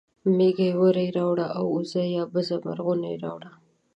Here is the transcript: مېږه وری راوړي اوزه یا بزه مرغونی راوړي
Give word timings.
مېږه 0.37 0.69
وری 0.79 1.07
راوړي 1.17 1.47
اوزه 1.59 2.03
یا 2.15 2.23
بزه 2.33 2.55
مرغونی 2.65 3.15
راوړي 3.23 3.51